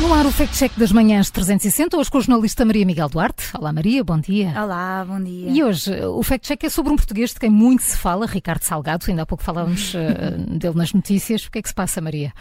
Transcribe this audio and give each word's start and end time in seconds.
Está 0.00 0.08
no 0.08 0.14
ar 0.14 0.24
o 0.24 0.32
Fact 0.32 0.56
Check 0.56 0.78
das 0.78 0.92
Manhãs 0.92 1.30
360, 1.30 1.94
hoje 1.94 2.10
com 2.10 2.16
o 2.16 2.20
jornalista 2.22 2.64
Maria 2.64 2.86
Miguel 2.86 3.10
Duarte. 3.10 3.50
Olá 3.54 3.70
Maria, 3.70 4.02
bom 4.02 4.18
dia. 4.18 4.50
Olá, 4.56 5.04
bom 5.06 5.22
dia. 5.22 5.50
E 5.50 5.62
hoje 5.62 5.92
o 6.06 6.22
Fact 6.22 6.46
Check 6.48 6.64
é 6.64 6.70
sobre 6.70 6.90
um 6.90 6.96
português 6.96 7.34
de 7.34 7.38
quem 7.38 7.50
muito 7.50 7.82
se 7.82 7.98
fala, 7.98 8.24
Ricardo 8.24 8.62
Salgado. 8.62 9.04
Ainda 9.06 9.24
há 9.24 9.26
pouco 9.26 9.44
falávamos 9.44 9.92
uh, 9.92 10.38
dele 10.56 10.74
nas 10.74 10.94
notícias. 10.94 11.44
O 11.44 11.50
que 11.50 11.58
é 11.58 11.62
que 11.62 11.68
se 11.68 11.74
passa, 11.74 12.00
Maria? 12.00 12.32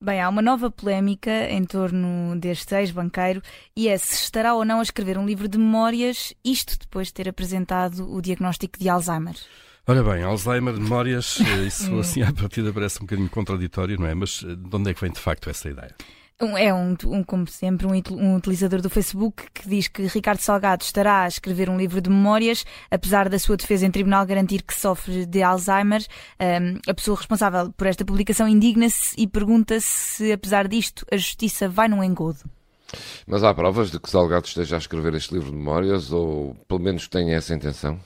Bem, 0.00 0.22
há 0.22 0.28
uma 0.30 0.40
nova 0.40 0.70
polémica 0.70 1.30
em 1.50 1.66
torno 1.66 2.34
deste 2.40 2.74
ex-banqueiro 2.76 3.42
e 3.76 3.88
é 3.88 3.98
se 3.98 4.14
estará 4.14 4.54
ou 4.54 4.64
não 4.64 4.80
a 4.80 4.82
escrever 4.82 5.18
um 5.18 5.26
livro 5.26 5.48
de 5.48 5.58
memórias, 5.58 6.32
isto 6.42 6.78
depois 6.78 7.08
de 7.08 7.12
ter 7.12 7.28
apresentado 7.28 8.10
o 8.10 8.22
diagnóstico 8.22 8.78
de 8.78 8.88
Alzheimer. 8.88 9.34
Ora 9.86 10.02
bem, 10.02 10.22
Alzheimer, 10.22 10.72
memórias, 10.80 11.38
eh, 11.40 11.66
isso 11.66 11.94
assim 12.00 12.22
à 12.22 12.32
partida 12.32 12.72
parece 12.72 12.96
um 12.98 13.02
bocadinho 13.02 13.28
contraditório, 13.28 14.00
não 14.00 14.06
é? 14.06 14.14
Mas 14.14 14.42
eh, 14.48 14.56
de 14.56 14.74
onde 14.74 14.90
é 14.90 14.94
que 14.94 15.00
vem 15.02 15.10
de 15.10 15.20
facto 15.20 15.50
essa 15.50 15.68
ideia? 15.68 15.94
É 16.40 16.74
um, 16.74 16.96
um, 17.06 17.22
como 17.22 17.46
sempre, 17.46 17.86
um, 17.86 17.92
um, 18.16 18.36
utilizador 18.36 18.80
do 18.80 18.90
Facebook 18.90 19.44
que 19.54 19.68
diz 19.68 19.86
que 19.86 20.02
Ricardo 20.06 20.40
Salgado 20.40 20.82
estará 20.82 21.22
a 21.22 21.28
escrever 21.28 21.70
um 21.70 21.76
livro 21.76 22.00
de 22.00 22.10
memórias, 22.10 22.64
apesar 22.90 23.28
da 23.28 23.38
sua 23.38 23.56
defesa 23.56 23.86
em 23.86 23.90
tribunal 23.90 24.26
garantir 24.26 24.62
que 24.62 24.74
sofre 24.74 25.24
de 25.24 25.42
Alzheimer. 25.42 26.04
Um, 26.40 26.80
a 26.90 26.94
pessoa 26.94 27.16
responsável 27.16 27.72
por 27.72 27.86
esta 27.86 28.04
publicação 28.04 28.48
indigna-se 28.48 29.14
e 29.16 29.26
pergunta 29.28 29.78
se, 29.80 30.32
apesar 30.32 30.66
disto, 30.66 31.06
a 31.12 31.16
justiça 31.16 31.68
vai 31.68 31.86
num 31.86 32.02
engodo. 32.02 32.40
Mas 33.26 33.44
há 33.44 33.54
provas 33.54 33.90
de 33.90 34.00
que 34.00 34.10
Salgado 34.10 34.46
esteja 34.46 34.76
a 34.76 34.78
escrever 34.78 35.14
este 35.14 35.34
livro 35.34 35.50
de 35.50 35.56
memórias, 35.56 36.12
ou 36.12 36.56
pelo 36.66 36.80
menos 36.80 37.08
tenha 37.08 37.36
essa 37.36 37.54
intenção? 37.54 37.98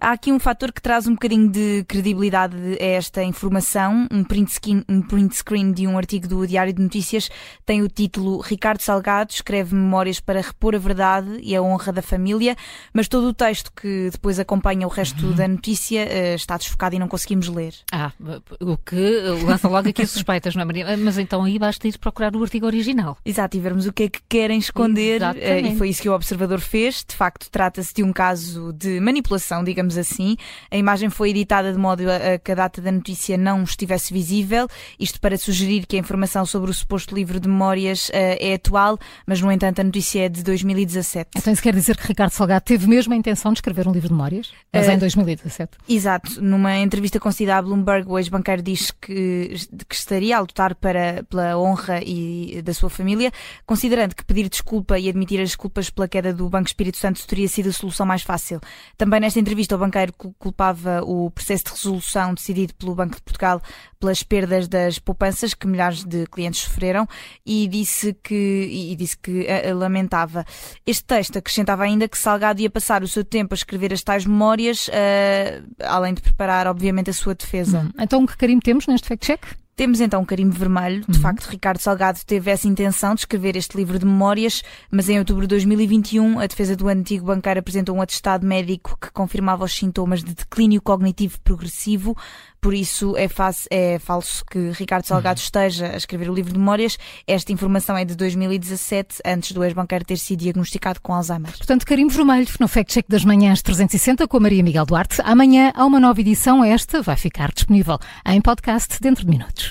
Há 0.00 0.12
aqui 0.12 0.30
um 0.32 0.38
fator 0.38 0.72
que 0.72 0.82
traz 0.82 1.06
um 1.06 1.12
bocadinho 1.12 1.48
de 1.48 1.84
credibilidade 1.88 2.56
a 2.80 2.84
esta 2.84 3.22
informação. 3.22 4.06
Um 4.10 4.22
print, 4.22 4.52
screen, 4.52 4.84
um 4.88 5.02
print 5.02 5.36
screen 5.36 5.72
de 5.72 5.86
um 5.86 5.96
artigo 5.96 6.28
do 6.28 6.46
Diário 6.46 6.72
de 6.72 6.82
Notícias 6.82 7.30
tem 7.64 7.82
o 7.82 7.88
título 7.88 8.40
Ricardo 8.40 8.80
Salgado 8.80 9.32
escreve 9.32 9.74
memórias 9.74 10.20
para 10.20 10.40
repor 10.40 10.74
a 10.74 10.78
verdade 10.78 11.38
e 11.42 11.54
a 11.54 11.62
honra 11.62 11.92
da 11.92 12.02
família, 12.02 12.56
mas 12.92 13.08
todo 13.08 13.28
o 13.28 13.34
texto 13.34 13.72
que 13.72 14.10
depois 14.10 14.38
acompanha 14.38 14.86
o 14.86 14.90
resto 14.90 15.26
uhum. 15.26 15.34
da 15.34 15.48
notícia 15.48 16.04
uh, 16.04 16.34
está 16.34 16.56
desfocado 16.56 16.94
e 16.94 16.98
não 16.98 17.08
conseguimos 17.08 17.48
ler. 17.48 17.74
Ah, 17.92 18.12
o 18.60 18.76
que 18.76 19.20
lança 19.44 19.68
logo 19.68 19.88
aqui 19.88 20.06
suspeitas, 20.06 20.54
não 20.54 20.62
é, 20.62 20.64
Maria? 20.64 20.96
Mas 20.96 21.18
então 21.18 21.44
aí 21.44 21.58
basta 21.58 21.86
ir 21.88 21.98
procurar 21.98 22.34
o 22.34 22.42
artigo 22.42 22.66
original. 22.66 23.16
Exato, 23.24 23.56
e 23.56 23.60
vermos 23.60 23.86
o 23.86 23.92
que 23.92 24.04
é 24.04 24.08
que 24.08 24.20
querem 24.28 24.58
esconder. 24.58 25.22
Uh, 25.22 25.66
e 25.66 25.76
foi 25.76 25.88
isso 25.88 26.02
que 26.02 26.08
o 26.08 26.12
observador 26.12 26.60
fez. 26.60 27.04
De 27.06 27.14
facto, 27.14 27.48
trata-se 27.50 27.94
de 27.94 28.02
um 28.02 28.12
caso 28.12 28.72
de 28.72 29.00
manipulação, 29.00 29.64
digamos 29.64 29.79
digamos 29.80 29.96
assim. 29.96 30.36
A 30.70 30.76
imagem 30.76 31.08
foi 31.08 31.30
editada 31.30 31.72
de 31.72 31.78
modo 31.78 32.02
a, 32.10 32.38
que 32.38 32.52
a 32.52 32.54
data 32.54 32.82
da 32.82 32.92
notícia 32.92 33.36
não 33.36 33.62
estivesse 33.62 34.12
visível, 34.12 34.68
isto 34.98 35.20
para 35.20 35.36
sugerir 35.38 35.86
que 35.86 35.96
a 35.96 35.98
informação 35.98 36.44
sobre 36.44 36.70
o 36.70 36.74
suposto 36.74 37.14
livro 37.14 37.40
de 37.40 37.48
memórias 37.48 38.08
uh, 38.10 38.12
é 38.14 38.54
atual, 38.54 38.98
mas 39.26 39.40
no 39.40 39.50
entanto 39.50 39.80
a 39.80 39.84
notícia 39.84 40.26
é 40.26 40.28
de 40.28 40.42
2017. 40.42 41.30
Então 41.36 41.52
isso 41.52 41.62
quer 41.62 41.74
dizer 41.74 41.96
que 41.96 42.06
Ricardo 42.06 42.32
Salgado 42.32 42.64
teve 42.64 42.86
mesmo 42.86 43.14
a 43.14 43.16
intenção 43.16 43.52
de 43.52 43.58
escrever 43.58 43.88
um 43.88 43.92
livro 43.92 44.08
de 44.08 44.14
memórias, 44.14 44.52
mas 44.72 44.86
uh, 44.86 44.90
em 44.90 44.98
2017? 44.98 45.78
Exato. 45.88 46.42
Numa 46.42 46.76
entrevista 46.76 47.18
concedida 47.18 47.56
à 47.56 47.62
Bloomberg, 47.62 48.08
o 48.08 48.18
ex-banqueiro 48.18 48.62
diz 48.62 48.90
que, 48.90 49.54
que 49.88 49.94
estaria 49.94 50.36
a 50.36 50.40
lutar 50.40 50.74
para, 50.74 51.24
pela 51.28 51.56
honra 51.56 52.00
e 52.04 52.60
da 52.62 52.74
sua 52.74 52.90
família, 52.90 53.32
considerando 53.64 54.14
que 54.14 54.24
pedir 54.24 54.48
desculpa 54.48 54.98
e 54.98 55.08
admitir 55.08 55.40
as 55.40 55.50
desculpas 55.50 55.88
pela 55.88 56.08
queda 56.08 56.32
do 56.32 56.48
Banco 56.48 56.66
Espírito 56.66 56.98
Santo 56.98 57.26
teria 57.26 57.48
sido 57.48 57.70
a 57.70 57.72
solução 57.72 58.04
mais 58.04 58.22
fácil. 58.22 58.60
Também 58.96 59.20
nesta 59.20 59.40
entrevista 59.40 59.69
o 59.74 59.78
banqueiro 59.78 60.12
culpava 60.38 61.02
o 61.02 61.30
processo 61.30 61.64
de 61.64 61.70
resolução 61.70 62.34
decidido 62.34 62.74
pelo 62.74 62.94
Banco 62.94 63.16
de 63.16 63.22
Portugal 63.22 63.60
pelas 63.98 64.22
perdas 64.22 64.66
das 64.66 64.98
poupanças 64.98 65.52
que 65.52 65.66
milhares 65.66 66.04
de 66.04 66.26
clientes 66.26 66.60
sofreram 66.60 67.06
e 67.44 67.68
disse 67.68 68.14
que, 68.14 68.68
e 68.70 68.96
disse 68.96 69.16
que 69.16 69.46
a, 69.48 69.70
a 69.70 69.74
lamentava. 69.74 70.44
Este 70.86 71.04
texto 71.04 71.38
acrescentava 71.38 71.84
ainda 71.84 72.08
que 72.08 72.16
Salgado 72.16 72.62
ia 72.62 72.70
passar 72.70 73.02
o 73.02 73.08
seu 73.08 73.24
tempo 73.24 73.54
a 73.54 73.56
escrever 73.56 73.92
as 73.92 74.02
tais 74.02 74.24
memórias, 74.24 74.88
uh, 74.88 75.84
além 75.84 76.14
de 76.14 76.22
preparar, 76.22 76.66
obviamente, 76.66 77.10
a 77.10 77.12
sua 77.12 77.34
defesa. 77.34 77.80
Hum. 77.80 77.90
Então, 77.98 78.26
que 78.26 78.36
carimbo 78.36 78.62
temos 78.62 78.86
neste 78.86 79.06
fact-check? 79.06 79.44
Temos 79.80 79.98
então 79.98 80.20
um 80.20 80.26
carimbo 80.26 80.54
vermelho. 80.54 81.02
De 81.08 81.16
uhum. 81.16 81.22
facto, 81.22 81.46
Ricardo 81.46 81.78
Salgado 81.78 82.18
teve 82.26 82.50
essa 82.50 82.68
intenção 82.68 83.14
de 83.14 83.22
escrever 83.22 83.56
este 83.56 83.78
livro 83.78 83.98
de 83.98 84.04
memórias, 84.04 84.62
mas 84.90 85.08
em 85.08 85.18
outubro 85.18 85.44
de 85.44 85.48
2021 85.48 86.38
a 86.38 86.46
defesa 86.46 86.76
do 86.76 86.86
antigo 86.86 87.24
banqueiro 87.24 87.60
apresentou 87.60 87.96
um 87.96 88.02
atestado 88.02 88.46
médico 88.46 88.94
que 89.00 89.10
confirmava 89.10 89.64
os 89.64 89.72
sintomas 89.72 90.22
de 90.22 90.34
declínio 90.34 90.82
cognitivo 90.82 91.40
progressivo. 91.40 92.14
Por 92.60 92.74
isso 92.74 93.16
é, 93.16 93.26
é 93.70 93.98
falso 93.98 94.44
que 94.44 94.70
Ricardo 94.72 95.06
Salgado 95.06 95.40
uhum. 95.40 95.44
esteja 95.44 95.86
a 95.86 95.96
escrever 95.96 96.28
o 96.28 96.34
livro 96.34 96.52
de 96.52 96.58
memórias. 96.58 96.98
Esta 97.26 97.50
informação 97.50 97.96
é 97.96 98.04
de 98.04 98.14
2017, 98.14 99.20
antes 99.24 99.52
do 99.52 99.64
ex-banqueiro 99.64 100.04
ter 100.04 100.18
sido 100.18 100.40
diagnosticado 100.40 101.00
com 101.00 101.14
Alzheimer. 101.14 101.56
Portanto, 101.56 101.86
carimbo 101.86 102.12
vermelho 102.12 102.46
no 102.60 102.68
Fact 102.68 102.92
Check 102.92 103.06
das 103.08 103.24
Manhãs 103.24 103.62
360 103.62 104.28
com 104.28 104.36
a 104.36 104.40
Maria 104.40 104.62
Miguel 104.62 104.84
Duarte. 104.84 105.22
Amanhã 105.24 105.72
há 105.74 105.86
uma 105.86 105.98
nova 105.98 106.20
edição. 106.20 106.62
Esta 106.62 107.00
vai 107.00 107.16
ficar 107.16 107.50
disponível 107.50 107.98
em 108.26 108.42
podcast 108.42 109.00
dentro 109.00 109.24
de 109.24 109.30
minutos. 109.30 109.69